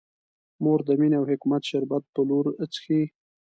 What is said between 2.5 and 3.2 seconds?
څښي.